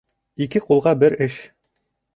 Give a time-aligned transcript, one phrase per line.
[0.45, 1.39] Ике ҡулға бер эш.